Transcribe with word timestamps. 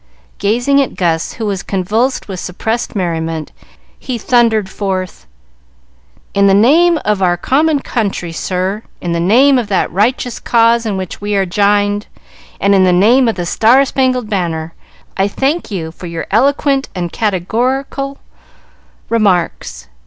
Gazing 0.39 0.81
at 0.81 0.95
Gus, 0.95 1.33
who 1.33 1.45
was 1.45 1.61
convulsed 1.61 2.27
with 2.27 2.39
suppressed 2.39 2.95
merriment, 2.95 3.51
he 3.99 4.17
thundered 4.17 4.67
forth: 4.67 5.27
"In 6.33 6.47
the 6.47 6.55
name 6.55 6.97
of 7.05 7.21
our 7.21 7.37
common 7.37 7.81
country, 7.81 8.31
sir, 8.31 8.81
in 8.99 9.11
the 9.11 9.19
name 9.19 9.59
of 9.59 9.67
that 9.67 9.91
righteous 9.91 10.39
cause 10.39 10.87
in 10.87 10.97
which 10.97 11.21
we 11.21 11.35
are 11.35 11.45
jined, 11.45 12.07
and 12.59 12.73
in 12.73 12.83
the 12.83 12.91
name 12.91 13.27
of 13.27 13.35
the 13.35 13.45
star 13.45 13.85
spangled 13.85 14.27
banner, 14.27 14.73
I 15.17 15.27
thank 15.27 15.69
you 15.69 15.91
for 15.91 16.07
your 16.07 16.25
eloquent 16.31 16.89
and 16.95 17.11
categorical 17.13 18.17
remarks. 19.07 19.87